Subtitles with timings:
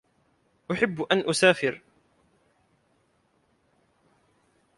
[0.71, 1.81] أُحِبُّ أَنْ أُسَافِرَ.